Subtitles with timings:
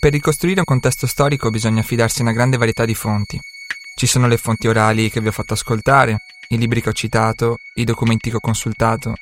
[0.00, 3.40] Per ricostruire un contesto storico bisogna affidarsi a una grande varietà di fonti.
[3.96, 6.18] Ci sono le fonti orali che vi ho fatto ascoltare,
[6.50, 9.14] i libri che ho citato, i documenti che ho consultato,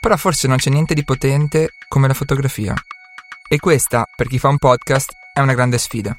[0.00, 2.74] però forse non c'è niente di potente come la fotografia.
[3.46, 6.16] E questa, per chi fa un podcast, è una grande sfida.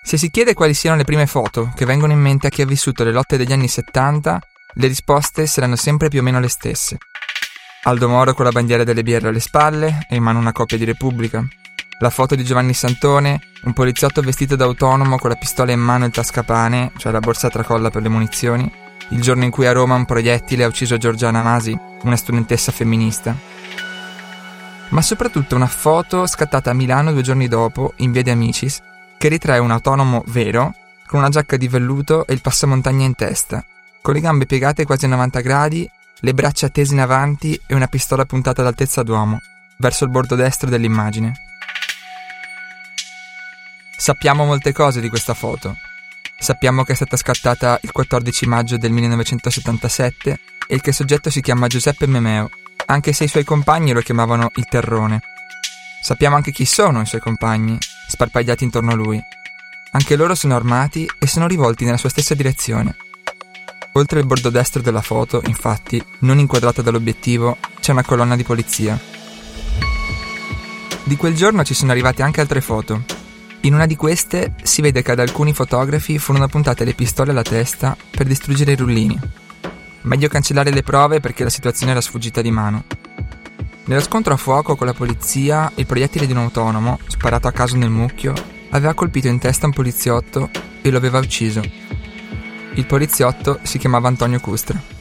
[0.00, 2.66] Se si chiede quali siano le prime foto che vengono in mente a chi ha
[2.66, 4.40] vissuto le lotte degli anni 70,
[4.74, 6.96] le risposte saranno sempre più o meno le stesse.
[7.82, 10.84] Aldo Moro con la bandiera delle birre alle spalle e in mano una copia di
[10.84, 11.44] Repubblica.
[11.98, 16.04] La foto di Giovanni Santone, un poliziotto vestito da autonomo con la pistola in mano
[16.04, 18.70] e il tascapane, cioè la borsa a tracolla per le munizioni,
[19.08, 23.34] il giorno in cui a Roma un proiettile ha ucciso Giorgiana Masi, una studentessa femminista.
[24.90, 28.82] Ma soprattutto una foto scattata a Milano due giorni dopo, in via de Amicis,
[29.16, 30.74] che ritrae un autonomo vero,
[31.06, 33.64] con una giacca di velluto e il passamontagna in testa,
[34.02, 35.90] con le gambe piegate quasi a 90 gradi,
[36.20, 39.40] le braccia tese in avanti e una pistola puntata ad altezza d'uomo,
[39.78, 41.32] verso il bordo destro dell'immagine.
[43.96, 45.76] Sappiamo molte cose di questa foto,
[46.38, 50.38] Sappiamo che è stata scattata il 14 maggio del 1977
[50.68, 52.50] e che il soggetto si chiama Giuseppe Memeo,
[52.86, 55.20] anche se i suoi compagni lo chiamavano il Terrone.
[56.02, 59.20] Sappiamo anche chi sono i suoi compagni, sparpagliati intorno a lui.
[59.92, 62.96] Anche loro sono armati e sono rivolti nella sua stessa direzione.
[63.92, 69.00] Oltre il bordo destro della foto, infatti, non inquadrata dall'obiettivo, c'è una colonna di polizia.
[71.02, 73.04] Di quel giorno ci sono arrivate anche altre foto,
[73.60, 77.42] in una di queste si vede che ad alcuni fotografi furono puntate le pistole alla
[77.42, 79.18] testa per distruggere i rullini.
[80.02, 82.84] Meglio cancellare le prove perché la situazione era sfuggita di mano.
[83.86, 87.76] Nello scontro a fuoco con la polizia, il proiettile di un autonomo, sparato a caso
[87.76, 88.34] nel mucchio,
[88.70, 90.50] aveva colpito in testa un poliziotto
[90.82, 91.62] e lo aveva ucciso.
[92.74, 94.95] Il poliziotto si chiamava Antonio Custra.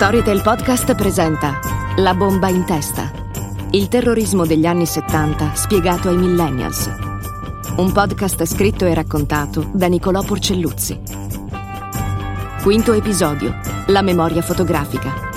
[0.00, 1.58] Storytel Podcast presenta
[1.96, 3.12] La bomba in testa.
[3.72, 6.90] Il terrorismo degli anni 70 spiegato ai millennials.
[7.76, 10.98] Un podcast scritto e raccontato da Nicolò Porcelluzzi.
[12.62, 13.54] Quinto episodio.
[13.88, 15.29] La memoria fotografica.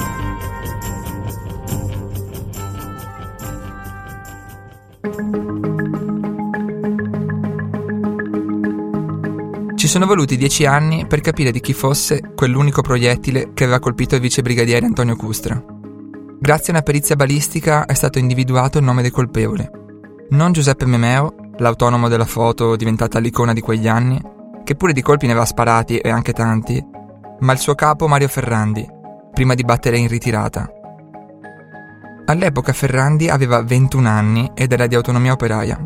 [9.94, 14.22] Sono voluti dieci anni per capire di chi fosse quell'unico proiettile che aveva colpito il
[14.22, 15.64] vicebrigadiere Antonio Custra.
[16.40, 19.70] Grazie a una perizia balistica è stato individuato il nome del colpevole.
[20.32, 24.20] Non Giuseppe Memeo, l'autonomo della foto diventata l'icona di quegli anni,
[24.64, 26.84] che pure di colpi ne aveva sparati e anche tanti,
[27.42, 28.90] ma il suo capo Mario Ferrandi,
[29.32, 30.68] prima di battere in ritirata.
[32.26, 35.78] All'epoca Ferrandi aveva 21 anni ed era di autonomia operaia.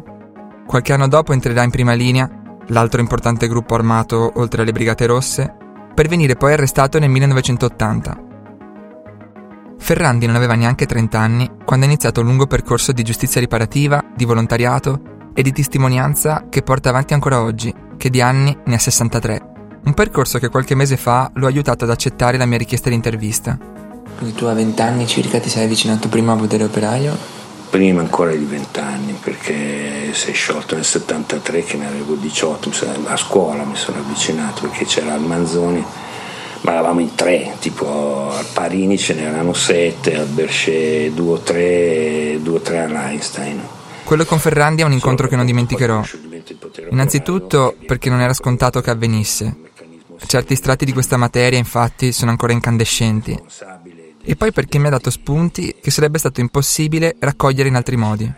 [0.66, 5.54] Qualche anno dopo entrerà in prima linea l'altro importante gruppo armato oltre alle Brigate Rosse,
[5.94, 8.26] per venire poi arrestato nel 1980.
[9.80, 14.04] Ferrandi non aveva neanche 30 anni quando ha iniziato un lungo percorso di giustizia riparativa,
[14.16, 15.02] di volontariato
[15.34, 19.52] e di testimonianza che porta avanti ancora oggi, che di anni ne ha 63.
[19.86, 22.96] Un percorso che qualche mese fa lo ha aiutato ad accettare la mia richiesta di
[22.96, 23.58] intervista.
[24.18, 27.16] Quindi tu a 20 anni circa ti sei avvicinato prima a potere operaio
[27.70, 32.72] prima ancora di vent'anni perché si è sciolto nel 73 che ne avevo 18
[33.06, 35.84] a scuola mi sono avvicinato perché c'era il Manzoni
[36.62, 42.40] ma eravamo in tre tipo al Parini ce n'erano sette al Berchet due o tre
[42.42, 43.62] due o tre all'Einstein
[44.04, 46.02] quello con Ferrandi è un incontro che non dimenticherò.
[46.92, 49.54] innanzitutto perché non era scontato che avvenisse.
[50.26, 53.38] certi strati di questa materia infatti sono ancora incandescenti
[54.30, 58.30] e poi perché mi ha dato spunti che sarebbe stato impossibile raccogliere in altri modi.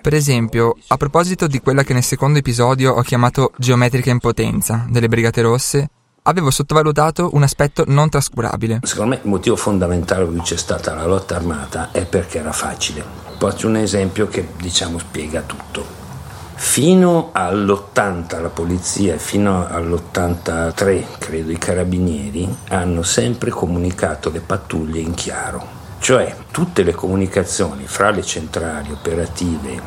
[0.00, 5.08] Per esempio, a proposito di quella che nel secondo episodio ho chiamato geometrica impotenza delle
[5.08, 5.90] Brigate Rosse,
[6.22, 8.80] avevo sottovalutato un aspetto non trascurabile.
[8.82, 12.52] Secondo me il motivo fondamentale per cui c'è stata la lotta armata è perché era
[12.52, 13.04] facile.
[13.38, 16.03] Faccio un esempio che diciamo spiega tutto.
[16.56, 25.14] Fino all'80 la polizia fino all'83 credo i carabinieri hanno sempre comunicato le pattuglie in
[25.14, 25.66] chiaro,
[25.98, 29.80] cioè tutte le comunicazioni fra le centrali operative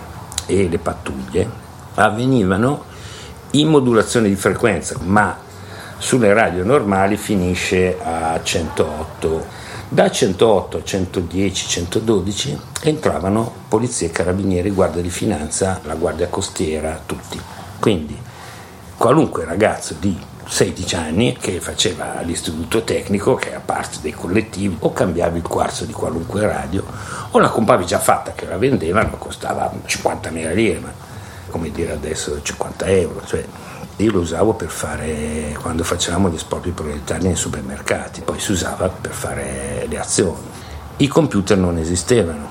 [0.46, 1.50] e le pattuglie
[1.96, 2.84] avvenivano
[3.52, 5.38] in modulazione di frequenza, ma
[5.98, 9.57] sulle radio normali finisce a 108
[9.90, 17.40] da 108 a 110, 112 entravano polizie, carabinieri, guardia di finanza, la guardia costiera, tutti.
[17.80, 18.18] Quindi
[18.98, 24.92] qualunque ragazzo di 16 anni che faceva l'istituto tecnico, che era parte dei collettivi, o
[24.92, 26.84] cambiavi il quarzo di qualunque radio,
[27.32, 30.92] o la compravi già fatta che la vendevano, costava 50.000 lire, ma
[31.50, 33.22] come dire adesso 50 euro.
[33.26, 33.46] Cioè,
[34.00, 38.90] Io lo usavo per fare, quando facevamo gli espropri proprietari nei supermercati, poi si usava
[38.90, 40.46] per fare le azioni.
[40.98, 42.48] I computer non esistevano,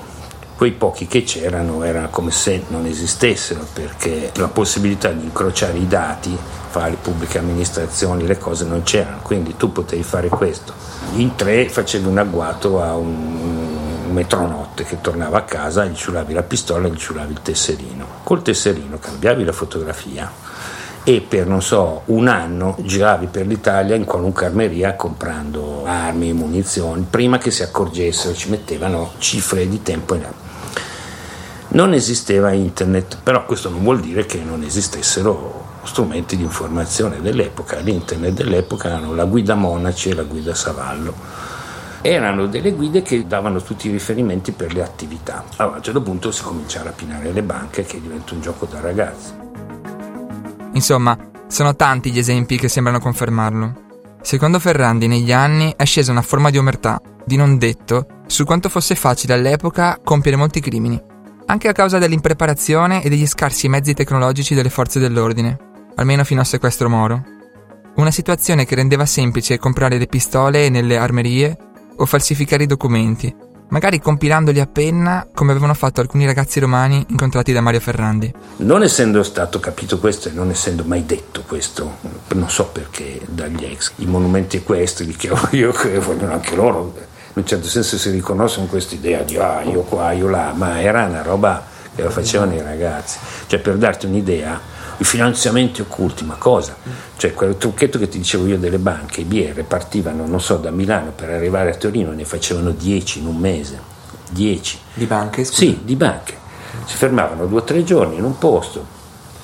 [0.57, 5.87] quei pochi che c'erano erano come se non esistessero perché la possibilità di incrociare i
[5.87, 6.37] dati
[6.69, 10.73] fra le pubbliche amministrazioni, le cose non c'erano, quindi tu potevi fare questo.
[11.13, 16.43] In tre facevi un agguato a un metronotte che tornava a casa, gli ciulavi la
[16.43, 18.05] pistola e gli ciulavi il tesserino.
[18.23, 20.29] Col tesserino cambiavi la fotografia
[21.09, 27.07] e per non so un anno giravi per l'Italia in qualunque armeria comprando armi, munizioni,
[27.09, 30.45] prima che si accorgessero, ci mettevano cifre di tempo in avanti.
[31.69, 37.79] Non esisteva internet, però questo non vuol dire che non esistessero strumenti di informazione dell'epoca.
[37.79, 41.13] L'internet dell'epoca erano la guida Monaci e la guida Savallo.
[42.01, 45.45] Erano delle guide che davano tutti i riferimenti per le attività.
[45.55, 48.65] Allora, a un certo punto si comincia a rapinare le banche che diventa un gioco
[48.65, 49.46] da ragazzi.
[50.77, 53.85] Insomma, sono tanti gli esempi che sembrano confermarlo.
[54.21, 58.69] Secondo Ferrandi negli anni è scesa una forma di omertà, di non detto, su quanto
[58.69, 61.15] fosse facile all'epoca compiere molti crimini
[61.49, 65.57] anche a causa dell'impreparazione e degli scarsi mezzi tecnologici delle forze dell'ordine,
[65.95, 67.23] almeno fino al sequestro Moro.
[67.95, 71.57] Una situazione che rendeva semplice comprare le pistole nelle armerie
[71.95, 73.33] o falsificare i documenti,
[73.69, 78.33] magari compilandoli a penna come avevano fatto alcuni ragazzi romani incontrati da Mario Ferrandi.
[78.57, 81.97] Non essendo stato capito questo e non essendo mai detto questo,
[82.33, 86.93] non so perché dagli ex, i monumenti equestri li chiamo io che vogliono anche loro
[87.37, 90.81] in un certo senso si riconoscono questa idea di ah, io qua, io là, ma
[90.81, 91.63] era una roba
[91.93, 93.19] che lo facevano i ragazzi.
[93.45, 94.59] Cioè, per darti un'idea,
[94.99, 96.75] i finanziamenti occulti, ma cosa?
[97.17, 100.71] Cioè, quel trucchetto che ti dicevo io delle banche, i BR partivano, non so, da
[100.71, 103.79] Milano per arrivare a Torino, ne facevano 10 in un mese.
[104.31, 104.79] 10.
[104.95, 105.43] Di banche?
[105.43, 105.59] Scusa.
[105.59, 106.33] Sì, di banche.
[106.85, 108.95] Si fermavano due o tre giorni in un posto.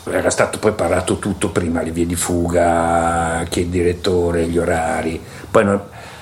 [0.05, 4.57] Era stato poi parlato tutto prima, le vie di fuga, chi è il direttore, gli
[4.57, 5.21] orari.
[5.49, 5.81] Poi non,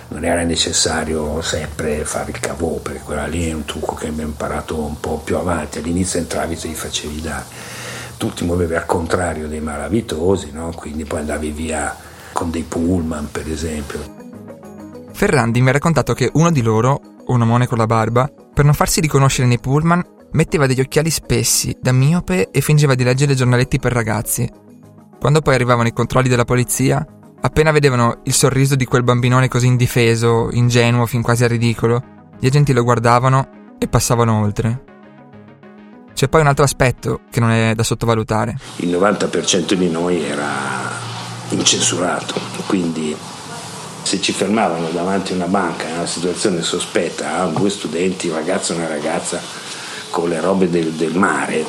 [0.09, 4.29] non era necessario sempre fare il cavò, perché quella lì è un trucco che abbiamo
[4.29, 5.79] imparato un po' più avanti.
[5.79, 7.45] All'inizio entravi e ti facevi dare.
[8.21, 10.71] Tu ti muovevi al contrario dei malavitosi, no?
[10.75, 11.97] quindi poi andavi via
[12.31, 13.99] con dei pullman, per esempio.
[15.11, 18.75] Ferrandi mi ha raccontato che uno di loro, un omone con la barba, per non
[18.75, 23.79] farsi riconoscere nei pullman, metteva degli occhiali spessi, da miope e fingeva di leggere giornaletti
[23.79, 24.47] per ragazzi.
[25.19, 27.03] Quando poi arrivavano i controlli della polizia,
[27.43, 32.03] Appena vedevano il sorriso di quel bambinone così indifeso, ingenuo, fin quasi a ridicolo,
[32.39, 34.90] gli agenti lo guardavano e passavano oltre.
[36.13, 38.57] C'è poi un altro aspetto che non è da sottovalutare.
[38.77, 40.49] Il 90% di noi era
[41.49, 43.15] incensurato, quindi
[44.03, 48.73] se ci fermavano davanti a una banca in una situazione sospetta, due studenti, un ragazzo
[48.73, 49.39] e una ragazza
[50.09, 51.65] con le robe del, del mare,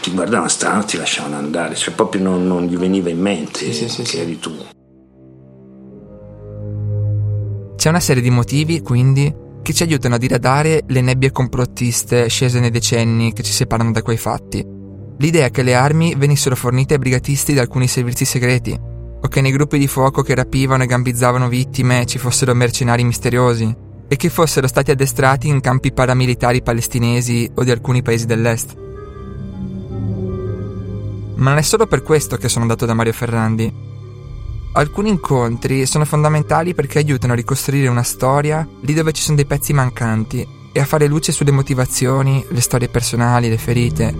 [0.00, 3.88] ti guardavano strano, ti lasciavano andare, cioè proprio non, non gli veniva in mente sì,
[3.88, 4.56] sì, che sì, eri tu.
[7.76, 9.32] C'è una serie di motivi, quindi,
[9.68, 14.00] che ci aiutano a diradare le nebbie complottiste scese nei decenni che ci separano da
[14.00, 14.66] quei fatti.
[15.18, 18.74] L'idea che le armi venissero fornite ai brigatisti da alcuni servizi segreti,
[19.20, 23.76] o che nei gruppi di fuoco che rapivano e gambizzavano vittime ci fossero mercenari misteriosi,
[24.08, 28.74] e che fossero stati addestrati in campi paramilitari palestinesi o di alcuni paesi dell'est.
[31.34, 33.87] Ma non è solo per questo che sono andato da Mario Ferrandi.
[34.72, 39.46] Alcuni incontri sono fondamentali perché aiutano a ricostruire una storia lì dove ci sono dei
[39.46, 44.14] pezzi mancanti e a fare luce sulle motivazioni, le storie personali, le ferite.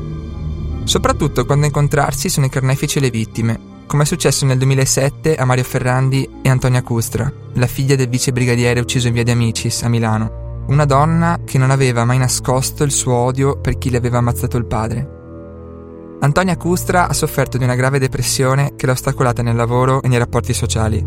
[0.85, 5.45] Soprattutto quando incontrarsi sono i carnefici e le vittime, come è successo nel 2007 a
[5.45, 9.83] Mario Ferrandi e Antonia Custra, la figlia del vice brigadiere ucciso in via de Amicis
[9.83, 10.65] a Milano.
[10.69, 14.57] Una donna che non aveva mai nascosto il suo odio per chi le aveva ammazzato
[14.57, 15.18] il padre.
[16.21, 20.19] Antonia Custra ha sofferto di una grave depressione che l'ha ostacolata nel lavoro e nei
[20.19, 21.05] rapporti sociali.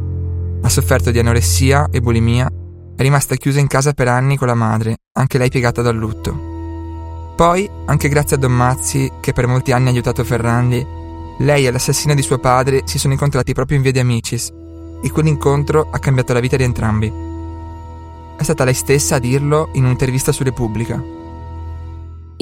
[0.62, 2.50] Ha sofferto di anoressia e bulimia,
[2.96, 7.34] è rimasta chiusa in casa per anni con la madre, anche lei piegata dal lutto.
[7.36, 10.86] Poi, anche grazie a Don Mazzi, che per molti anni ha aiutato Ferrandi,
[11.39, 14.50] lei e l'assassino di suo padre si sono incontrati proprio in via di Amicis
[15.01, 17.12] e quell'incontro ha cambiato la vita di entrambi.
[18.38, 21.21] È stata lei stessa a dirlo in un'intervista su Repubblica.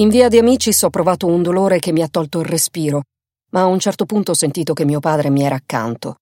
[0.00, 3.02] In via di Amicis ho provato un dolore che mi ha tolto il respiro,
[3.50, 6.16] ma a un certo punto ho sentito che mio padre mi era accanto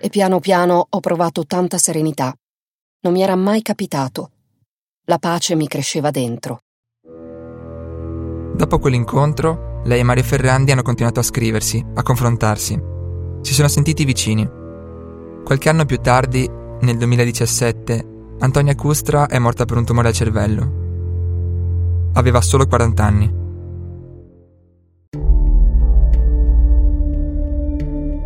[0.00, 2.32] e piano piano ho provato tanta serenità.
[3.00, 4.30] Non mi era mai capitato.
[5.06, 6.60] La pace mi cresceva dentro.
[8.54, 12.80] Dopo quell'incontro, lei e Mario Ferrandi hanno continuato a scriversi, a confrontarsi.
[13.40, 14.48] Si sono sentiti vicini.
[15.44, 16.48] Qualche anno più tardi,
[16.82, 20.82] nel 2017, Antonia Custra è morta per un tumore al cervello
[22.14, 23.42] Aveva solo 40 anni.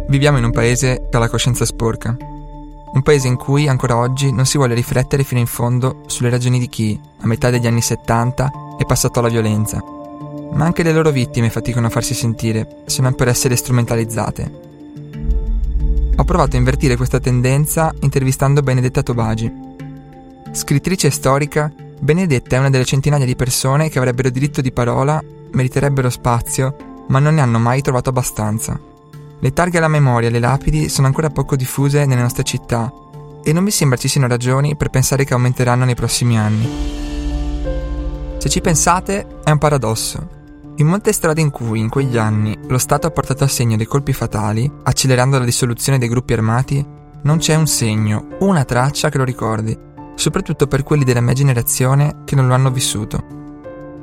[0.08, 2.16] Viviamo in un paese che ha la coscienza sporca.
[2.18, 6.58] Un paese in cui ancora oggi non si vuole riflettere fino in fondo sulle ragioni
[6.58, 9.82] di chi, a metà degli anni 70, è passato alla violenza.
[10.52, 14.60] Ma anche le loro vittime faticano a farsi sentire, se non per essere strumentalizzate.
[16.16, 19.50] Ho provato a invertire questa tendenza intervistando Benedetta Tobagi.
[20.52, 26.08] Scrittrice storica, Benedetta è una delle centinaia di persone che avrebbero diritto di parola, meriterebbero
[26.10, 28.78] spazio, ma non ne hanno mai trovato abbastanza.
[29.40, 32.92] Le targhe alla memoria e le lapidi sono ancora poco diffuse nelle nostre città
[33.42, 36.68] e non mi sembra ci siano ragioni per pensare che aumenteranno nei prossimi anni.
[38.38, 40.36] Se ci pensate, è un paradosso.
[40.76, 43.86] In molte strade in cui, in quegli anni, lo Stato ha portato a segno dei
[43.86, 46.86] colpi fatali, accelerando la dissoluzione dei gruppi armati,
[47.22, 49.76] non c'è un segno, una traccia che lo ricordi,
[50.18, 53.36] soprattutto per quelli della mia generazione che non lo hanno vissuto.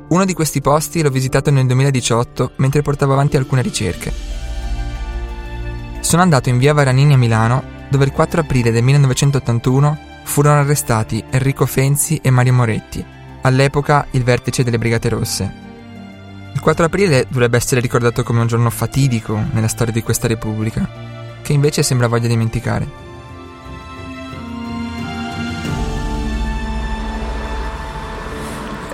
[0.08, 4.12] Uno di questi posti l'ho visitato nel 2018 mentre portavo avanti alcune ricerche.
[6.00, 11.22] Sono andato in via Varanini a Milano, dove il 4 aprile del 1981 furono arrestati
[11.30, 13.04] Enrico Fenzi e Mario Moretti,
[13.42, 15.54] all'epoca il vertice delle Brigate Rosse.
[16.54, 20.88] Il 4 aprile dovrebbe essere ricordato come un giorno fatidico nella storia di questa Repubblica,
[21.42, 23.05] che invece sembra voglia dimenticare.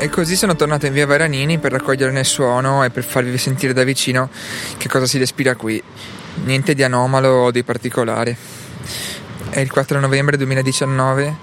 [0.02, 3.72] E così sono tornato in via Varanini per raccoglierne il suono e per farvi sentire
[3.72, 4.30] da vicino
[4.76, 5.80] che cosa si respira qui
[6.42, 8.36] niente di anomalo o di particolare.
[9.48, 11.36] È il 4 novembre 2019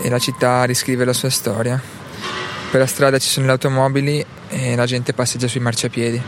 [0.00, 1.82] e la città riscrive la sua storia.
[2.70, 6.22] Per la strada ci sono le automobili e la gente passeggia sui marciapiedi.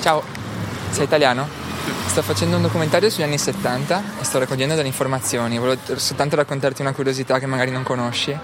[0.00, 0.22] Ciao,
[0.88, 1.55] sei italiano?
[2.16, 5.58] Sto facendo un documentario sugli anni 70 e sto raccogliendo delle informazioni.
[5.58, 8.34] Volevo soltanto raccontarti una curiosità che magari non conosci.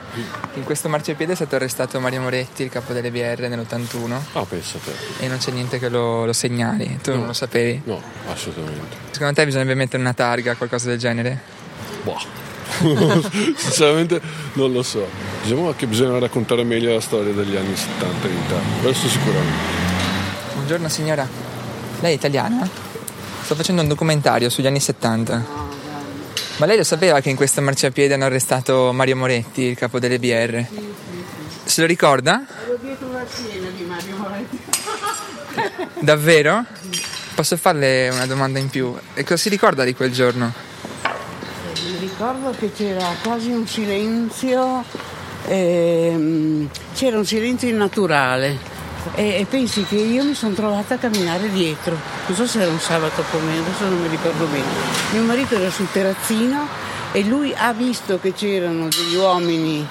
[0.56, 4.20] In questo marciapiede è stato arrestato Mario Moretti, il capo delle BR nell'81.
[4.34, 5.24] Ah, pensa te.
[5.24, 6.98] E non c'è niente che lo, lo segnali.
[7.00, 7.16] Tu no.
[7.16, 7.80] non lo sapevi?
[7.84, 7.98] No,
[8.30, 8.94] assolutamente.
[9.10, 11.40] Secondo te bisognerebbe mettere una targa, qualcosa del genere?
[12.02, 12.20] Boh.
[13.56, 14.20] Sinceramente
[14.52, 15.08] non lo so.
[15.44, 18.80] Diciamo che bisogna raccontare meglio la storia degli anni 70 in Italia.
[18.82, 19.56] Questo sicuramente.
[20.56, 21.26] Buongiorno signora.
[22.00, 22.81] Lei è italiana?
[23.52, 25.44] Sto facendo un documentario sugli anni 70.
[26.56, 30.18] Ma lei lo sapeva che in questo marciapiede hanno arrestato Mario Moretti, il capo delle
[30.18, 30.64] BR?
[31.62, 32.46] Se lo ricorda?
[32.64, 34.58] Ero dietro una scena di Mario Moretti.
[36.00, 36.64] Davvero?
[37.34, 38.96] Posso farle una domanda in più?
[39.12, 40.50] E cosa si ricorda di quel giorno?
[41.84, 44.82] Mi ricordo che c'era quasi un silenzio,
[45.44, 48.71] ehm, c'era un silenzio innaturale
[49.14, 52.70] e, e, pensi che io mi sono trovata a camminare dietro, non so se era
[52.70, 54.64] un sabato pomeriggio, adesso non mi ricordo bene.
[55.12, 56.66] Mio marito era sul terrazzino
[57.12, 59.86] e lui ha visto che c'erano degli uomini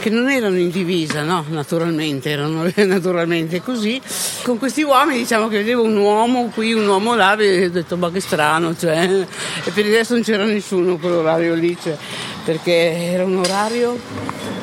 [0.00, 4.00] che non erano in divisa, no, naturalmente, erano naturalmente così.
[4.42, 7.96] Con questi uomini diciamo che vedevo un uomo qui, un uomo là, e ho detto
[7.96, 9.26] ma che strano, cioè,
[9.64, 11.96] e per il resto non c'era nessuno quell'orario lì, cioè,
[12.44, 13.98] perché era un orario,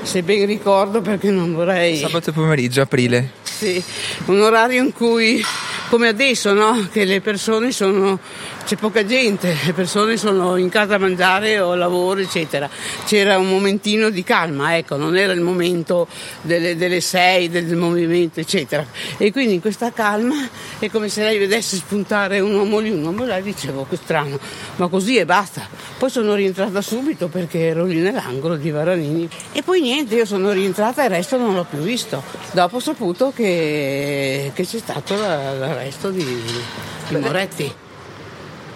[0.01, 1.97] se ben ricordo, perché non vorrei...
[1.97, 3.38] Sabato pomeriggio, aprile.
[3.59, 3.83] Sì,
[4.27, 5.43] un orario in cui,
[5.89, 6.87] come adesso, no?
[6.91, 8.19] che le persone sono,
[8.65, 12.69] c'è poca gente, le persone sono in casa a mangiare o a lavoro, eccetera.
[13.05, 16.07] C'era un momentino di calma, ecco, non era il momento
[16.41, 18.85] delle, delle sei, del movimento, eccetera.
[19.17, 23.03] E quindi in questa calma è come se lei vedesse spuntare un uomo lì, un
[23.03, 24.39] uomo là, dicevo che strano,
[24.77, 25.67] ma così e basta.
[25.97, 29.27] Poi sono rientrata subito perché ero lì nell'angolo di Varanini.
[29.51, 32.21] E poi niente, io sono rientrata e il resto non l'ho più visto.
[32.51, 35.15] Dopo ho saputo che che, c'è stato
[35.79, 36.25] l'arresto di,
[37.07, 37.73] di Moretti.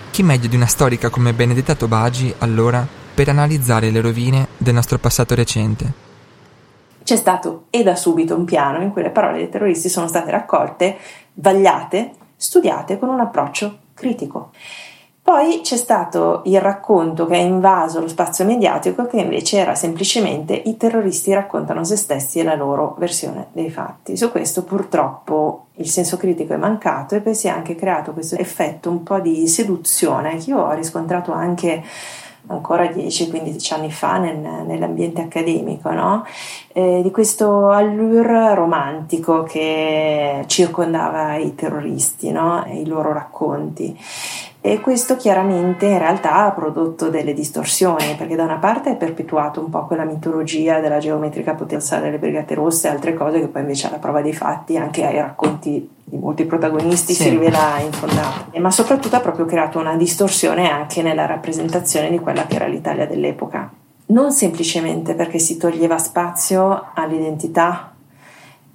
[0.09, 4.97] Chi meglio di una storica come Benedetta Tobagi, allora, per analizzare le rovine del nostro
[4.97, 6.01] passato recente?
[7.03, 10.31] C'è stato e da subito un piano in cui le parole dei terroristi sono state
[10.31, 10.97] raccolte,
[11.33, 14.51] vagliate, studiate con un approccio critico.
[15.23, 20.53] Poi c'è stato il racconto che ha invaso lo spazio mediatico che invece era semplicemente
[20.53, 24.17] i terroristi raccontano se stessi e la loro versione dei fatti.
[24.17, 28.35] Su questo purtroppo il senso critico è mancato e poi si è anche creato questo
[28.35, 31.81] effetto un po' di seduzione che io ho riscontrato anche
[32.47, 36.25] ancora 10-15 anni fa nel, nell'ambiente accademico, no?
[36.73, 42.65] eh, di questo allure romantico che circondava i terroristi no?
[42.65, 43.97] e i loro racconti.
[44.65, 49.59] E questo chiaramente in realtà ha prodotto delle distorsioni, perché da una parte è perpetuato
[49.59, 53.59] un po' quella mitologia della geometrica potenza delle Brigate Rosse e altre cose che poi
[53.59, 57.23] invece alla prova dei fatti, anche ai racconti di molti protagonisti, sì.
[57.23, 58.57] si rivela infondata.
[58.57, 63.05] Ma soprattutto ha proprio creato una distorsione anche nella rappresentazione di quella che era l'Italia
[63.05, 63.69] dell'epoca.
[64.05, 67.91] Non semplicemente perché si toglieva spazio all'identità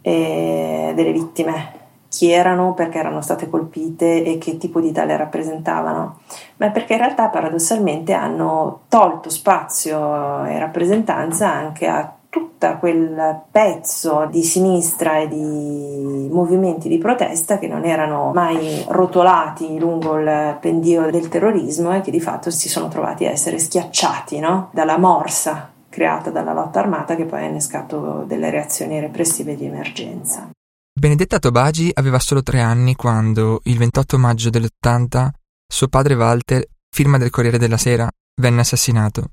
[0.03, 1.78] eh, delle vittime
[2.09, 6.21] chi erano, perché erano state colpite e che tipo di Italia rappresentavano,
[6.57, 14.27] ma perché in realtà paradossalmente hanno tolto spazio e rappresentanza anche a tutto quel pezzo
[14.31, 21.11] di sinistra e di movimenti di protesta che non erano mai rotolati lungo il pendio
[21.11, 24.69] del terrorismo e che di fatto si sono trovati a essere schiacciati no?
[24.73, 30.51] dalla morsa creata dalla lotta armata che poi ha innescato delle reazioni repressive di emergenza.
[30.99, 35.29] Benedetta Tobagi aveva solo tre anni quando, il 28 maggio dell'80,
[35.65, 39.31] suo padre Walter, firma del Corriere della Sera, venne assassinato.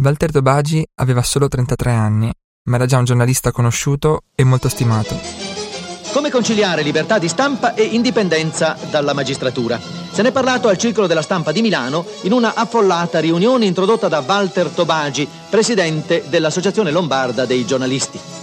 [0.00, 2.32] Walter Tobagi aveva solo 33 anni,
[2.68, 5.18] ma era già un giornalista conosciuto e molto stimato.
[6.12, 9.80] Come conciliare libertà di stampa e indipendenza dalla magistratura?
[9.80, 14.06] Se ne è parlato al Circolo della Stampa di Milano in una affollata riunione introdotta
[14.06, 18.41] da Walter Tobagi, presidente dell'Associazione Lombarda dei giornalisti.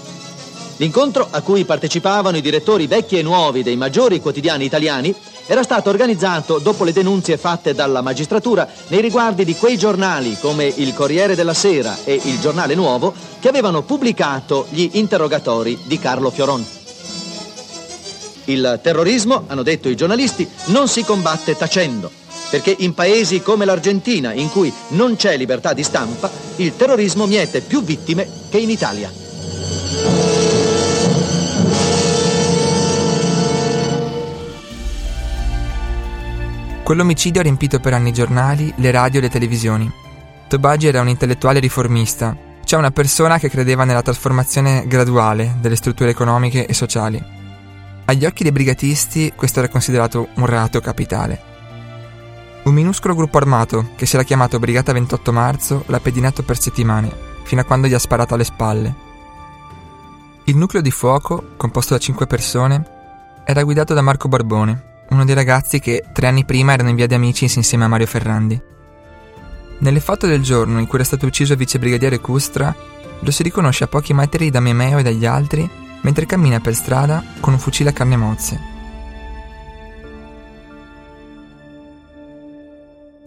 [0.80, 5.14] L'incontro, a cui partecipavano i direttori vecchi e nuovi dei maggiori quotidiani italiani,
[5.46, 10.72] era stato organizzato dopo le denunzie fatte dalla magistratura nei riguardi di quei giornali come
[10.74, 16.30] il Corriere della Sera e il Giornale Nuovo che avevano pubblicato gli interrogatori di Carlo
[16.30, 16.66] Fioron.
[18.46, 22.10] Il terrorismo, hanno detto i giornalisti, non si combatte tacendo,
[22.50, 27.60] perché in paesi come l'Argentina, in cui non c'è libertà di stampa, il terrorismo miete
[27.60, 30.19] più vittime che in Italia.
[36.90, 39.92] Quell'omicidio ha riempito per anni i giornali, le radio e le televisioni.
[40.48, 46.10] Tobagi era un intellettuale riformista, cioè una persona che credeva nella trasformazione graduale delle strutture
[46.10, 47.24] economiche e sociali.
[48.06, 51.40] Agli occhi dei brigatisti questo era considerato un reato capitale.
[52.64, 57.16] Un minuscolo gruppo armato, che si era chiamato Brigata 28 Marzo, l'ha pedinato per settimane,
[57.44, 58.96] fino a quando gli ha sparato alle spalle.
[60.46, 62.84] Il nucleo di fuoco, composto da cinque persone,
[63.46, 67.08] era guidato da Marco Barbone, uno dei ragazzi che tre anni prima erano in via
[67.08, 68.62] di Amicis insieme a Mario Ferrandi.
[69.80, 72.76] Nelle foto del giorno in cui era stato ucciso il vicebrigadiere Custra,
[73.20, 75.70] lo si riconosce a pochi metri da Memeo e dagli altri
[76.02, 78.78] mentre cammina per strada con un fucile a canne mozze.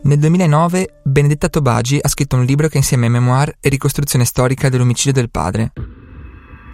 [0.05, 4.69] Nel 2009 Benedetta Tobagi ha scritto un libro che insieme a memoir e ricostruzione storica
[4.69, 5.73] dell'omicidio del padre.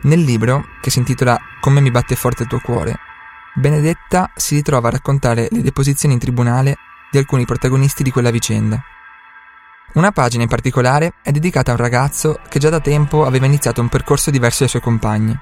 [0.02, 2.96] Nel libro, che si intitola Come mi batte forte il tuo cuore,
[3.58, 6.76] Benedetta si ritrova a raccontare le deposizioni in tribunale
[7.10, 8.80] di alcuni protagonisti di quella vicenda.
[9.94, 13.80] Una pagina in particolare è dedicata a un ragazzo che già da tempo aveva iniziato
[13.80, 15.36] un percorso diverso dai suoi compagni.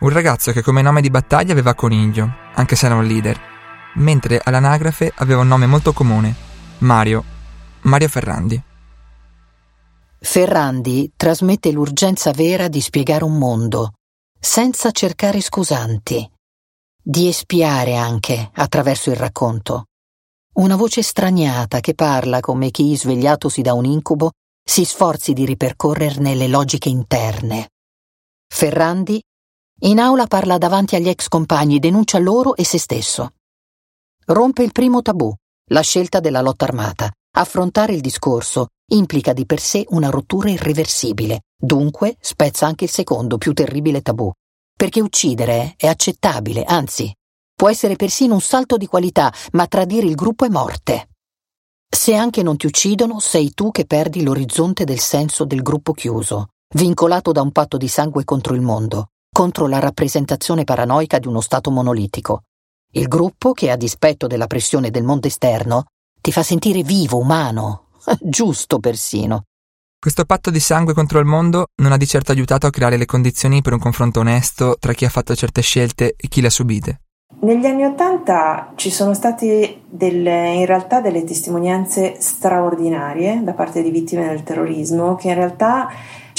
[0.00, 3.40] Un ragazzo che come nome di battaglia aveva Coniglio, anche se era un leader,
[3.94, 6.34] mentre all'anagrafe aveva un nome molto comune,
[6.78, 7.22] Mario,
[7.82, 8.60] Mario Ferrandi.
[10.18, 13.92] Ferrandi trasmette l'urgenza vera di spiegare un mondo,
[14.40, 16.32] senza cercare scusanti
[17.06, 19.88] di espiare anche attraverso il racconto.
[20.54, 24.30] Una voce straniata che parla come chi, svegliatosi da un incubo,
[24.66, 27.68] si sforzi di ripercorrerne le logiche interne.
[28.48, 29.22] Ferrandi
[29.80, 33.32] in aula parla davanti agli ex compagni, denuncia loro e se stesso.
[34.26, 35.30] Rompe il primo tabù,
[35.72, 37.12] la scelta della lotta armata.
[37.36, 43.36] Affrontare il discorso implica di per sé una rottura irreversibile, dunque spezza anche il secondo,
[43.36, 44.32] più terribile tabù,
[44.76, 47.12] perché uccidere è accettabile, anzi,
[47.54, 51.08] può essere persino un salto di qualità, ma tradire il gruppo è morte.
[51.88, 56.48] Se anche non ti uccidono, sei tu che perdi l'orizzonte del senso del gruppo chiuso,
[56.74, 61.40] vincolato da un patto di sangue contro il mondo, contro la rappresentazione paranoica di uno
[61.40, 62.42] Stato monolitico.
[62.92, 65.84] Il gruppo che, a dispetto della pressione del mondo esterno,
[66.20, 67.88] ti fa sentire vivo, umano,
[68.20, 69.44] giusto persino,
[70.04, 73.06] questo patto di sangue contro il mondo non ha di certo aiutato a creare le
[73.06, 76.50] condizioni per un confronto onesto tra chi ha fatto certe scelte e chi le ha
[76.50, 77.00] subite.
[77.40, 83.88] Negli anni Ottanta ci sono state delle, in realtà delle testimonianze straordinarie da parte di
[83.88, 85.88] vittime del terrorismo che in realtà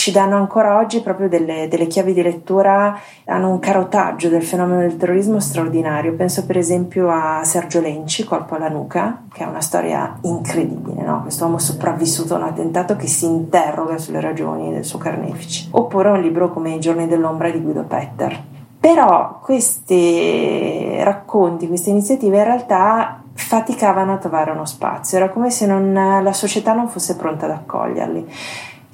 [0.06, 4.82] ci danno ancora oggi proprio delle, delle, chiavi di lettura, hanno un carotaggio del fenomeno
[4.82, 6.14] del terrorismo straordinario.
[6.14, 11.24] Penso per esempio a Sergio Lenci, Colpo alla nuca, che è una storia incredibile, no?
[11.24, 15.70] quest'uomo sopravvissuto a un attentato che si interroga sulle ragioni del suo carnefice.
[15.72, 18.44] Oppure un libro come I giorni dell'ombra di Guido Petter.
[18.80, 25.66] Però questi racconti, queste iniziative in realtà faticavano a trovare uno spazio, era come se
[25.66, 28.28] non, la società non fosse pronta ad accoglierli.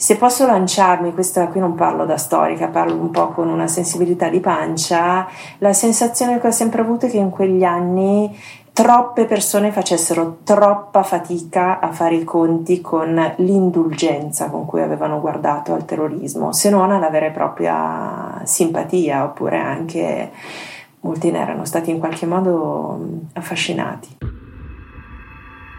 [0.02, 4.30] Se posso lanciarmi, questa qui non parlo da storica, parlo un po' con una sensibilità
[4.30, 5.28] di pancia,
[5.60, 8.36] la sensazione che ho sempre avuto è che in quegli anni
[8.74, 15.76] troppe persone facessero troppa fatica a fare i conti con l'indulgenza con cui avevano guardato
[15.76, 20.32] al terrorismo, se non alla vera e propria simpatia oppure anche
[21.02, 24.18] molti ne erano stati in qualche modo affascinati.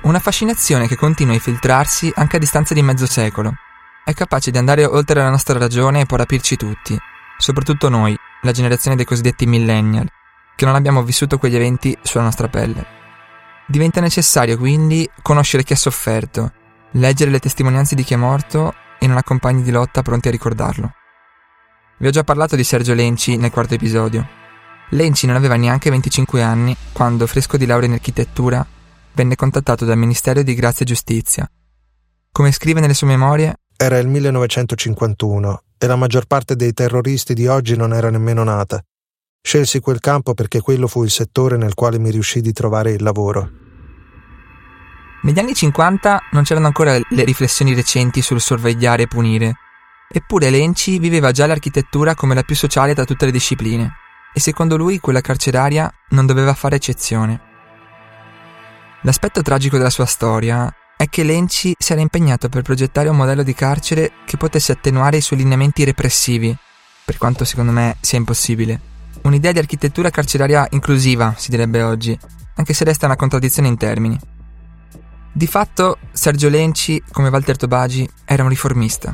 [0.04, 3.52] Una fascinazione che continua a infiltrarsi anche a distanza di mezzo secolo.
[4.04, 6.98] È capace di andare oltre la nostra ragione e può rapirci tutti,
[7.38, 10.08] soprattutto noi, la generazione dei cosiddetti millennial,
[10.56, 12.84] che non abbiamo vissuto quegli eventi sulla nostra pelle.
[13.66, 16.52] Diventa necessario quindi conoscere chi ha sofferto,
[16.92, 20.32] leggere le testimonianze di chi è morto e non ha compagni di lotta pronti a
[20.32, 20.92] ricordarlo.
[21.98, 24.28] Vi ho già parlato di Sergio Lenci nel quarto episodio.
[24.90, 28.66] Lenci non aveva neanche 25 anni quando, fresco di laurea in architettura,
[29.12, 31.48] venne contattato dal Ministero di Grazia e Giustizia.
[32.32, 37.48] Come scrive nelle sue memorie, era il 1951 e la maggior parte dei terroristi di
[37.48, 38.80] oggi non era nemmeno nata.
[39.44, 43.02] Scelsi quel campo perché quello fu il settore nel quale mi riuscì di trovare il
[43.02, 43.50] lavoro.
[45.22, 49.54] Negli anni 50 non c'erano ancora le riflessioni recenti sul sorvegliare e punire,
[50.08, 53.90] eppure Lenci viveva già l'architettura come la più sociale tra tutte le discipline,
[54.32, 57.40] e secondo lui quella carceraria non doveva fare eccezione.
[59.02, 63.42] L'aspetto tragico della sua storia è che Lenci si era impegnato per progettare un modello
[63.42, 66.56] di carcere che potesse attenuare i suoi lineamenti repressivi,
[67.04, 68.80] per quanto secondo me sia impossibile.
[69.22, 72.16] Un'idea di architettura carceraria inclusiva, si direbbe oggi,
[72.54, 74.16] anche se resta una contraddizione in termini.
[75.32, 79.12] Di fatto, Sergio Lenci, come Walter Tobagi, era un riformista.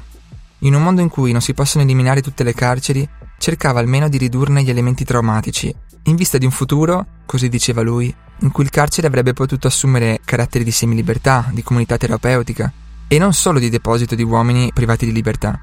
[0.58, 4.18] In un mondo in cui non si possono eliminare tutte le carceri, cercava almeno di
[4.18, 5.74] ridurne gli elementi traumatici,
[6.04, 10.20] in vista di un futuro, così diceva lui, in cui il carcere avrebbe potuto assumere
[10.24, 12.72] caratteri di semilibertà, di comunità terapeutica
[13.08, 15.58] e non solo di deposito di uomini privati di libertà.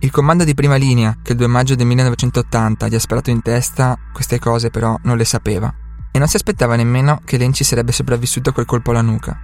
[0.00, 3.42] Il comando di prima linea, che il 2 maggio del 1980 gli ha sparato in
[3.42, 5.72] testa, queste cose però non le sapeva
[6.10, 9.38] e non si aspettava nemmeno che Lenci sarebbe sopravvissuto a quel colpo alla nuca.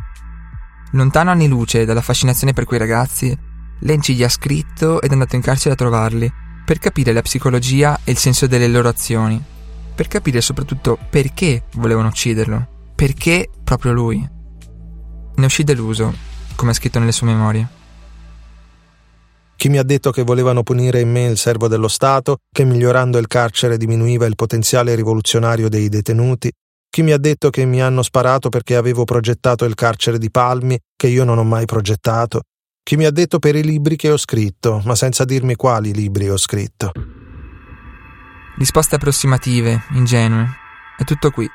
[0.93, 3.37] Lontano anni luce dalla fascinazione per quei ragazzi,
[3.81, 6.31] Lenci gli ha scritto ed è andato in carcere a trovarli,
[6.73, 9.39] per capire la psicologia e il senso delle loro azioni,
[9.95, 14.27] per capire soprattutto perché volevano ucciderlo, perché proprio lui.
[15.35, 16.15] Ne uscì deluso,
[16.57, 17.69] come ha scritto nelle sue memorie.
[19.55, 23.19] Chi mi ha detto che volevano punire in me il servo dello Stato, che migliorando
[23.19, 26.51] il carcere diminuiva il potenziale rivoluzionario dei detenuti?
[26.89, 30.79] Chi mi ha detto che mi hanno sparato perché avevo progettato il carcere di Palmi,
[30.97, 32.45] che io non ho mai progettato?
[32.85, 36.29] Chi mi ha detto per i libri che ho scritto, ma senza dirmi quali libri
[36.29, 36.91] ho scritto?
[38.57, 40.49] Risposte approssimative, ingenue.
[40.99, 41.49] È tutto qui.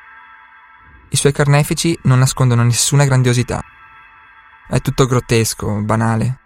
[1.10, 3.62] I suoi carnefici non nascondono nessuna grandiosità.
[4.68, 6.38] È tutto grottesco, banale.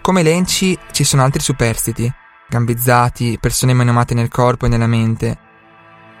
[0.00, 2.10] Come Lenci ci sono altri superstiti,
[2.48, 5.38] gambizzati, persone menomate nel corpo e nella mente.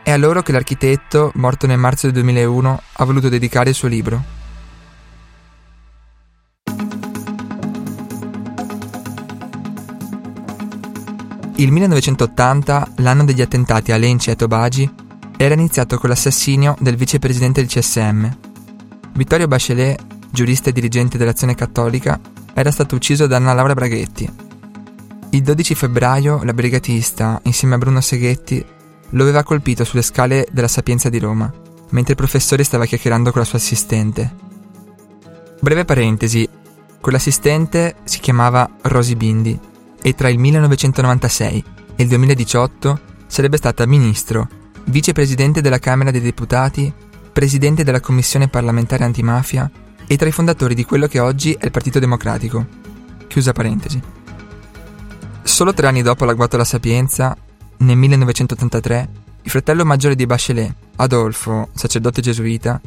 [0.02, 3.88] È a loro che l'architetto, morto nel marzo del 2001, ha voluto dedicare il suo
[3.88, 4.38] libro.
[11.60, 14.90] Il 1980, l'anno degli attentati a Lenci e Tobagi,
[15.36, 18.28] era iniziato con l'assassinio del vicepresidente del CSM.
[19.12, 22.18] Vittorio Bachelet, giurista e dirigente dell'Azione Cattolica,
[22.54, 24.26] era stato ucciso da Anna Laura Braghetti.
[25.32, 28.64] Il 12 febbraio la brigatista, insieme a Bruno Seghetti,
[29.10, 31.52] lo aveva colpito sulle scale della Sapienza di Roma,
[31.90, 34.34] mentre il professore stava chiacchierando con la sua assistente.
[35.60, 36.48] Breve parentesi,
[37.02, 39.68] quell'assistente si chiamava Rosy Bindi
[40.02, 41.64] e tra il 1996
[41.96, 44.48] e il 2018 sarebbe stata ministro,
[44.84, 46.92] vicepresidente della Camera dei Deputati,
[47.32, 49.70] presidente della Commissione parlamentare antimafia
[50.06, 52.66] e tra i fondatori di quello che oggi è il Partito Democratico.
[53.28, 54.02] Chiusa parentesi.
[55.42, 57.36] Solo tre anni dopo l'agguato alla Sapienza,
[57.78, 59.08] nel 1983,
[59.42, 62.80] il fratello maggiore di Bachelet, Adolfo, sacerdote gesuita,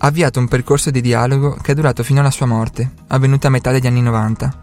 [0.00, 3.50] ha avviato un percorso di dialogo che è durato fino alla sua morte, avvenuta a
[3.50, 4.60] metà degli anni 90.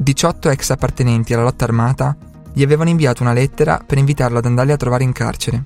[0.00, 2.16] 18 ex appartenenti alla lotta armata
[2.52, 5.62] gli avevano inviato una lettera per invitarlo ad andarli a trovare in carcere.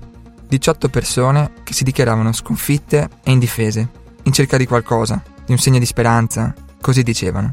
[0.47, 3.89] 18 persone che si dichiaravano sconfitte e indifese,
[4.23, 7.51] in cerca di qualcosa, di un segno di speranza, così dicevano.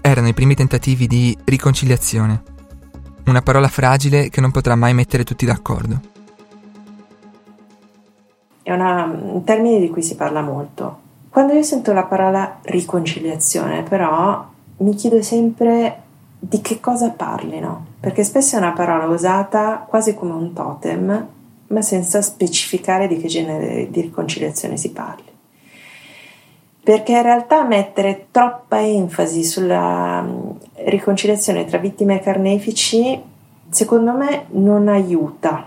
[0.00, 2.42] Erano i primi tentativi di riconciliazione,
[3.26, 6.00] una parola fragile che non potrà mai mettere tutti d'accordo.
[8.62, 11.02] È una, un termine di cui si parla molto.
[11.30, 16.02] Quando io sento la parola riconciliazione, però, mi chiedo sempre
[16.38, 21.28] di che cosa parlino, perché spesso è una parola usata quasi come un totem,
[21.66, 25.32] ma senza specificare di che genere di riconciliazione si parli.
[26.82, 30.50] Perché in realtà mettere troppa enfasi sulla mm,
[30.84, 33.18] riconciliazione tra vittime e carnefici,
[33.70, 35.66] secondo me, non aiuta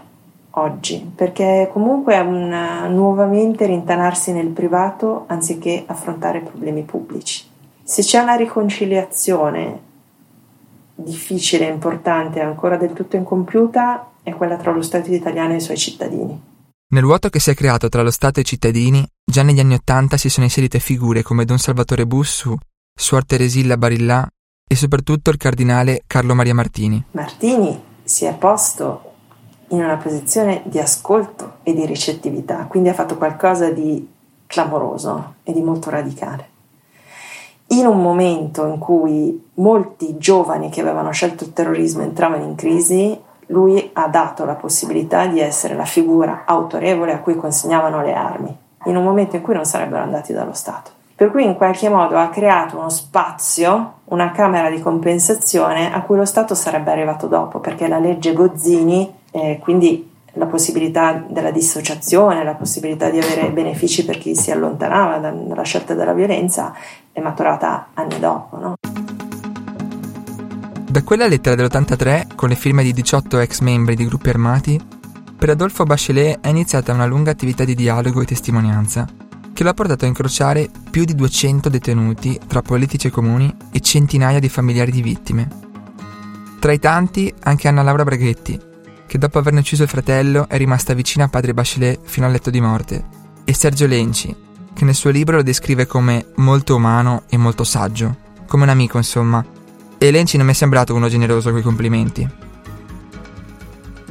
[0.51, 7.46] oggi, perché comunque è un nuovamente rintanarsi nel privato anziché affrontare problemi pubblici.
[7.87, 9.81] Se c'è una riconciliazione
[10.93, 15.77] difficile importante, ancora del tutto incompiuta, è quella tra lo Stato italiano e i suoi
[15.77, 16.37] cittadini.
[16.89, 19.75] Nel vuoto che si è creato tra lo Stato e i cittadini, già negli anni
[19.75, 22.57] Ottanta si sono inserite figure come Don Salvatore Bussu,
[22.93, 24.27] Suor Teresilla Barillà
[24.69, 27.01] e soprattutto il cardinale Carlo Maria Martini.
[27.11, 29.13] Martini si è posto
[29.69, 34.05] in una posizione di ascolto e di ricettività, quindi ha fatto qualcosa di
[34.45, 36.55] clamoroso e di molto radicale.
[37.69, 43.19] In un momento in cui molti giovani che avevano scelto il terrorismo entravano in crisi,
[43.47, 48.57] lui ha dato la possibilità di essere la figura autorevole a cui consegnavano le armi,
[48.85, 50.91] in un momento in cui non sarebbero andati dallo Stato.
[51.13, 56.15] Per cui in qualche modo ha creato uno spazio, una camera di compensazione a cui
[56.15, 62.43] lo Stato sarebbe arrivato dopo, perché la legge Gozzini, eh, quindi la possibilità della dissociazione,
[62.43, 66.73] la possibilità di avere benefici per chi si allontanava dalla scelta della violenza,
[67.11, 68.57] è maturata anni dopo.
[68.57, 68.75] No?
[70.89, 74.79] Da quella lettera dell'83, con le firme di 18 ex membri di gruppi armati,
[75.37, 79.07] per Adolfo Bachelet è iniziata una lunga attività di dialogo e testimonianza,
[79.53, 84.39] che lo ha portato a incrociare più di 200 detenuti tra politici comuni e centinaia
[84.39, 85.47] di familiari di vittime.
[86.59, 88.59] Tra i tanti anche Anna Laura Braghetti,
[89.07, 92.49] che dopo averne ucciso il fratello è rimasta vicina a padre Bachelet fino al letto
[92.49, 93.05] di morte,
[93.43, 94.35] e Sergio Lenci,
[94.73, 98.97] che nel suo libro lo descrive come molto umano e molto saggio, come un amico
[98.97, 99.43] insomma,
[99.97, 102.29] e Lenci non mi è sembrato uno generoso coi complimenti.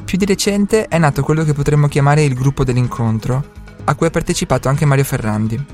[0.03, 3.51] Più di recente è nato quello che potremmo chiamare il gruppo dell'incontro,
[3.83, 5.65] a cui ha partecipato anche Mario Ferrandi.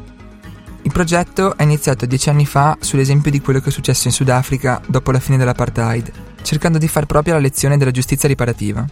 [0.85, 4.81] Il progetto è iniziato dieci anni fa sull'esempio di quello che è successo in Sudafrica
[4.85, 8.85] dopo la fine dell'apartheid, cercando di far propria la lezione della giustizia riparativa.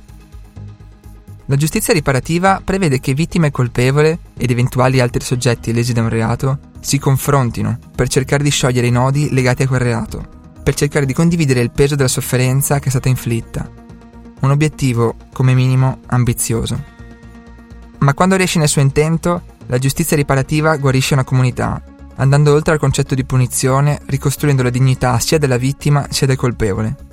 [1.52, 6.08] La giustizia riparativa prevede che vittime e colpevole ed eventuali altri soggetti lesi da un
[6.08, 10.26] reato si confrontino per cercare di sciogliere i nodi legati a quel reato,
[10.64, 13.70] per cercare di condividere il peso della sofferenza che è stata inflitta.
[14.40, 16.82] Un obiettivo, come minimo, ambizioso.
[17.98, 21.84] Ma quando riesce nel suo intento, la giustizia riparativa guarisce una comunità,
[22.16, 27.11] andando oltre al concetto di punizione, ricostruendo la dignità sia della vittima sia del colpevole.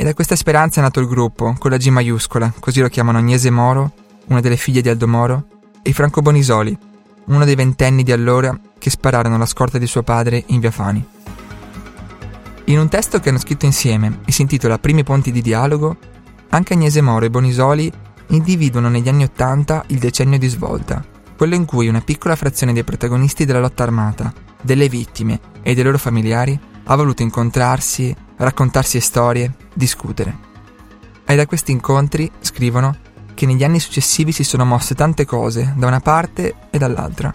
[0.00, 3.18] E da questa speranza è nato il gruppo, con la G maiuscola, così lo chiamano
[3.18, 3.94] Agnese Moro,
[4.26, 5.46] una delle figlie di Aldo Moro,
[5.82, 6.78] e Franco Bonisoli,
[7.24, 11.04] uno dei ventenni di allora che spararono alla scorta di suo padre in via Fani.
[12.66, 15.96] In un testo che hanno scritto insieme e si intitola Primi ponti di dialogo,
[16.50, 17.92] anche Agnese Moro e Bonisoli
[18.28, 21.04] individuano negli anni Ottanta il decennio di svolta,
[21.36, 24.32] quello in cui una piccola frazione dei protagonisti della lotta armata,
[24.62, 30.46] delle vittime e dei loro familiari ha voluto incontrarsi, raccontarsi storie, discutere.
[31.24, 32.96] È da questi incontri, scrivono,
[33.34, 37.34] che negli anni successivi si sono mosse tante cose da una parte e dall'altra.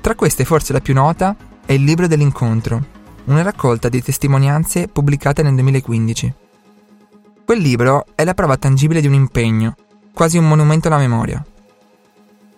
[0.00, 5.42] Tra queste forse la più nota è il libro dell'incontro, una raccolta di testimonianze pubblicate
[5.42, 6.34] nel 2015.
[7.46, 9.74] Quel libro è la prova tangibile di un impegno,
[10.12, 11.42] quasi un monumento alla memoria.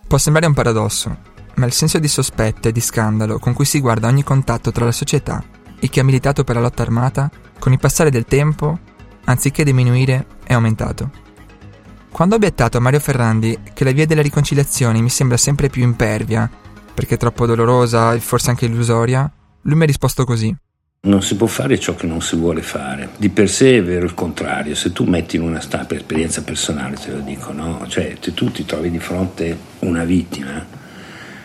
[0.09, 1.17] Può sembrare un paradosso,
[1.55, 4.85] ma il senso di sospetto e di scandalo con cui si guarda ogni contatto tra
[4.85, 5.50] la società
[5.81, 8.79] e chi ha militato per la lotta armata, con il passare del tempo,
[9.25, 11.11] anziché diminuire, è aumentato.
[12.11, 15.83] Quando ho obiettato a Mario Ferrandi che la via della riconciliazione mi sembra sempre più
[15.83, 16.51] impervia,
[16.93, 19.31] perché è troppo dolorosa e forse anche illusoria,
[19.63, 20.55] lui mi ha risposto così.
[21.03, 23.09] Non si può fare ciò che non si vuole fare.
[23.17, 24.75] Di per sé è vero il contrario.
[24.75, 27.87] Se tu metti in una stampa, per esperienza personale te lo dico, no?
[27.89, 30.67] Cioè, se tu ti trovi di fronte una vittima,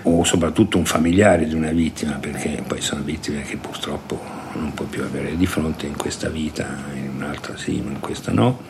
[0.08, 4.20] o soprattutto un familiare di una vittima, perché poi sono vittime che purtroppo
[4.54, 8.32] non puoi più avere di fronte in questa vita, in un'altra sì, ma in questa
[8.32, 8.62] no,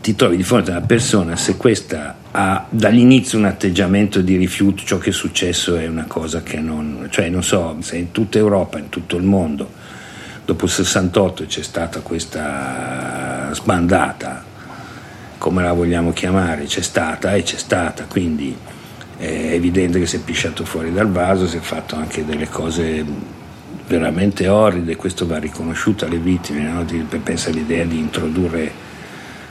[0.00, 4.84] ti trovi di fronte a una persona, se questa ha dall'inizio un atteggiamento di rifiuto,
[4.84, 8.36] ciò che è successo è una cosa che non, cioè non so, se in tutta
[8.36, 9.70] Europa, in tutto il mondo,
[10.44, 14.44] dopo il 68 c'è stata questa sbandata,
[15.38, 18.54] come la vogliamo chiamare, c'è stata e c'è stata, quindi
[19.16, 23.04] è evidente che si è pisciato fuori dal vaso, si è fatto anche delle cose
[23.86, 26.84] veramente orride, questo va riconosciuto alle vittime, no?
[27.22, 28.92] pensa all'idea di introdurre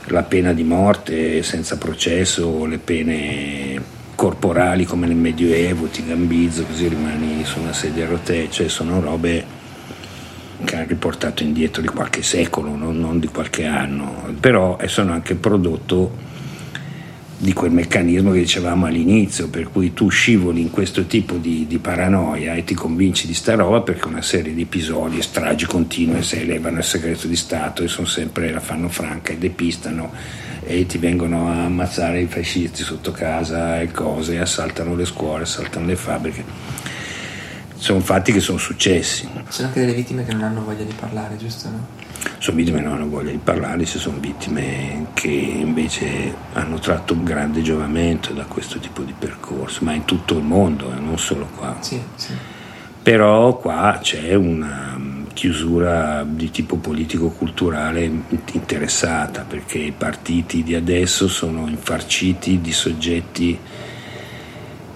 [0.08, 3.80] la pena di morte senza processo o le pene
[4.14, 9.00] corporali come nel Medioevo, ti gambizzo così rimani su una sedia a rotelle, cioè sono
[9.00, 9.62] robe
[10.64, 15.34] che hanno riportato indietro di qualche secolo, non, non di qualche anno, però sono anche
[15.34, 16.32] prodotto
[17.36, 21.78] di quel meccanismo che dicevamo all'inizio, per cui tu scivoli in questo tipo di, di,
[21.78, 26.36] paranoia e ti convinci di sta roba perché una serie di episodi, stragi continue, si
[26.36, 30.12] elevano il segreto di Stato e sono sempre, la fanno franca e depistano
[30.64, 35.86] e ti vengono a ammazzare i fascisti sotto casa e cose, assaltano le scuole, assaltano
[35.86, 36.44] le fabbriche.
[37.76, 39.28] Sono fatti che sono successi.
[39.28, 41.68] Ci sono anche delle vittime che non hanno voglia di parlare, giusto?
[41.68, 41.86] No?
[42.44, 47.24] Sono vittime non hanno voglia di parlare, se sono vittime che invece hanno tratto un
[47.24, 51.48] grande giovamento da questo tipo di percorso, ma in tutto il mondo, eh, non solo
[51.56, 51.78] qua.
[51.80, 52.34] Sì, sì.
[53.02, 58.10] Però qua c'è una chiusura di tipo politico-culturale
[58.52, 63.58] interessata perché i partiti di adesso sono infarciti di soggetti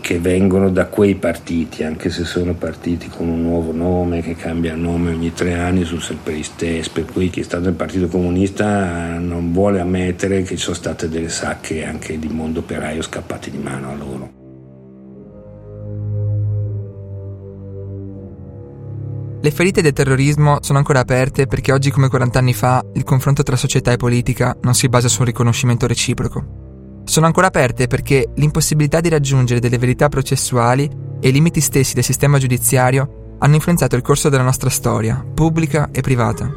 [0.00, 4.74] che vengono da quei partiti, anche se sono partiti con un nuovo nome, che cambia
[4.74, 8.08] nome ogni tre anni, sono sempre gli stessi, per cui chi è stato nel Partito
[8.08, 13.50] Comunista non vuole ammettere che ci sono state delle sacche anche di mondo operaio scappate
[13.50, 14.38] di mano a loro.
[19.40, 23.42] Le ferite del terrorismo sono ancora aperte perché oggi come 40 anni fa il confronto
[23.44, 26.67] tra società e politica non si basa sul riconoscimento reciproco.
[27.08, 30.86] Sono ancora aperte perché l'impossibilità di raggiungere delle verità processuali
[31.20, 35.88] e i limiti stessi del sistema giudiziario hanno influenzato il corso della nostra storia, pubblica
[35.90, 36.52] e privata.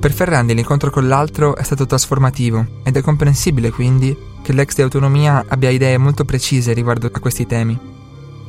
[0.00, 4.80] Per Ferrandi l'incontro con l'altro è stato trasformativo ed è comprensibile quindi che l'ex di
[4.80, 7.78] autonomia abbia idee molto precise riguardo a questi temi.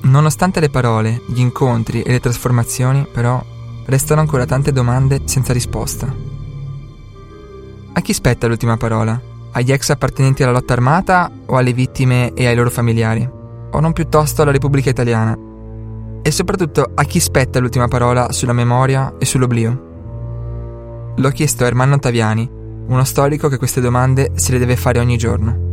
[0.04, 3.44] Nonostante le parole, gli incontri e le trasformazioni, però,
[3.88, 6.16] restano ancora tante domande senza risposta.
[7.92, 9.36] A chi spetta l'ultima parola?
[9.52, 13.28] Agli ex appartenenti alla lotta armata o alle vittime e ai loro familiari?
[13.72, 15.38] O non piuttosto alla Repubblica Italiana?
[16.22, 21.14] E soprattutto a chi spetta l'ultima parola sulla memoria e sull'oblio?
[21.16, 22.48] L'ho chiesto a Ermanno Taviani,
[22.88, 25.66] uno storico che queste domande se le deve fare ogni giorno.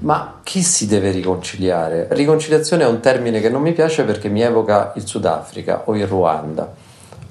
[0.00, 2.06] Ma chi si deve riconciliare?
[2.10, 6.06] Riconciliazione è un termine che non mi piace perché mi evoca il Sudafrica o il
[6.06, 6.72] Ruanda.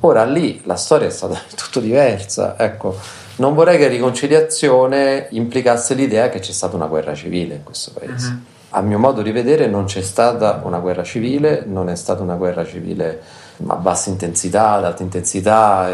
[0.02, 2.96] Ora lì la storia è stata tutto diversa, ecco,
[3.38, 8.28] non vorrei che riconciliazione implicasse l'idea che c'è stata una guerra civile in questo paese.
[8.28, 8.56] Uh-huh.
[8.72, 12.36] A mio modo di vedere non c'è stata una guerra civile, non è stata una
[12.36, 13.22] guerra civile
[13.66, 15.90] a bassa intensità, ad alta intensità,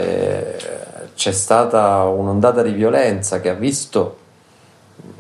[1.16, 4.18] c'è stata un'ondata di violenza che ha visto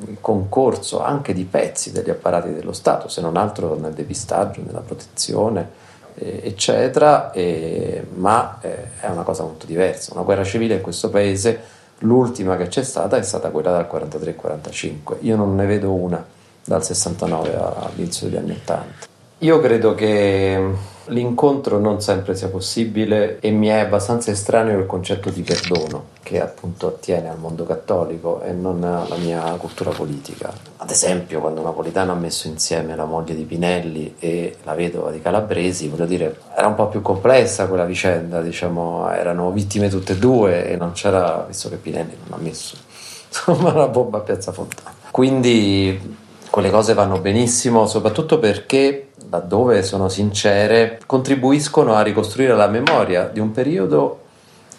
[0.07, 4.81] il concorso anche di pezzi degli apparati dello Stato, se non altro nel depistaggio, nella
[4.81, 5.81] protezione,
[6.15, 10.13] eccetera, eh, ma eh, è una cosa molto diversa.
[10.13, 11.59] Una guerra civile in questo paese,
[11.99, 15.17] l'ultima che c'è stata è stata quella dal 43-45.
[15.21, 16.25] Io non ne vedo una
[16.65, 19.07] dal 69 all'inizio degli anni 80.
[19.39, 25.29] Io credo che L'incontro non sempre sia possibile e mi è abbastanza estraneo il concetto
[25.29, 30.53] di perdono che appunto attiene al mondo cattolico e non alla mia cultura politica.
[30.77, 35.21] Ad esempio, quando Napolitano ha messo insieme la moglie di Pinelli e la vedova di
[35.21, 40.17] Calabresi, voglio dire, era un po' più complessa quella vicenda, diciamo, erano vittime tutte e
[40.17, 42.77] due e non c'era, visto che Pinelli non ha messo
[43.27, 44.95] insomma una bomba a Piazza Fontana.
[45.11, 53.23] Quindi quelle cose vanno benissimo, soprattutto perché laddove sono sincere, contribuiscono a ricostruire la memoria
[53.25, 54.21] di un periodo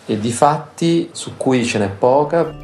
[0.07, 2.55] e di fatti su cui ce n'è poca.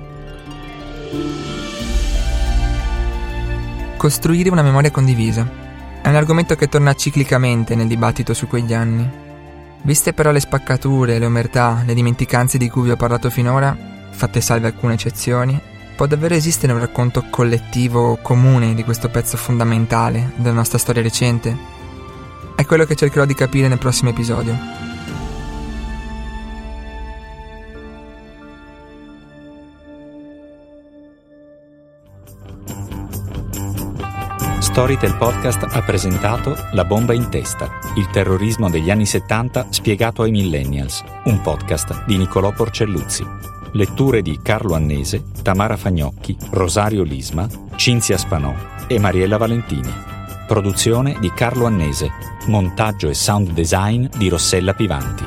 [3.96, 5.44] Costruire una memoria condivisa
[6.00, 9.08] è un argomento che torna ciclicamente nel dibattito su quegli anni.
[9.82, 13.76] Viste però le spaccature, le omertà, le dimenticanze di cui vi ho parlato finora,
[14.10, 15.60] fatte salve alcune eccezioni,
[15.96, 21.78] può davvero esistere un racconto collettivo comune di questo pezzo fondamentale della nostra storia recente?
[22.60, 24.54] È quello che cercherò di capire nel prossimo episodio.
[34.58, 40.30] Storytel Podcast ha presentato La bomba in testa, il terrorismo degli anni 70 spiegato ai
[40.30, 43.24] millennials, un podcast di Niccolò Porcelluzzi.
[43.72, 48.54] Letture di Carlo Annese, Tamara Fagnocchi, Rosario Lisma, Cinzia Spanò
[48.86, 50.19] e Mariella Valentini.
[50.50, 52.10] Produzione di Carlo Annese.
[52.46, 55.22] Montaggio e sound design di Rossella Pivanti.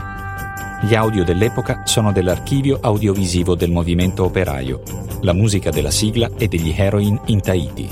[0.82, 4.82] Gli audio dell'epoca sono dell'archivio audiovisivo del movimento operaio.
[5.22, 7.90] La musica della sigla è degli Heroin in Tahiti.